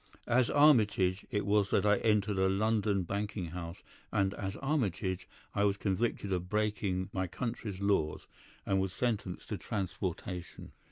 As 0.25 0.49
Armitage 0.49 1.27
it 1.29 1.45
was 1.45 1.69
that 1.69 1.85
I 1.85 1.97
entered 1.97 2.39
a 2.39 2.49
London 2.49 3.03
banking 3.03 3.45
house, 3.49 3.83
and 4.11 4.33
as 4.33 4.55
Armitage 4.55 5.29
I 5.53 5.63
was 5.63 5.77
convicted 5.77 6.33
of 6.33 6.49
breaking 6.49 7.11
my 7.13 7.27
country's 7.27 7.81
laws, 7.81 8.25
and 8.65 8.81
was 8.81 8.93
sentenced 8.93 9.49
to 9.49 9.59
transportation. 9.59 10.71